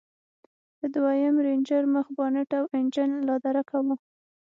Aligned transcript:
د 0.79 0.81
دويم 0.93 1.35
رېنجر 1.45 1.83
مخ 1.93 2.05
بانټ 2.17 2.49
او 2.59 2.63
انجن 2.77 3.09
لادرکه 3.27 3.77
و. 3.85 3.87